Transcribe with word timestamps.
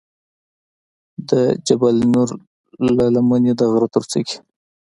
د 1.29 1.31
جبل 1.67 1.95
نور 2.13 2.29
له 2.95 3.05
لمنې 3.15 3.53
د 3.59 3.61
غره 3.71 3.87
تر 3.93 4.03
څوکې. 4.11 4.37